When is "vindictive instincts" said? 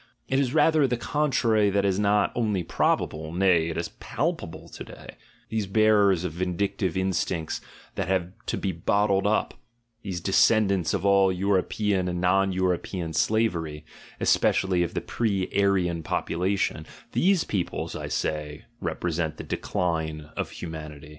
6.33-7.61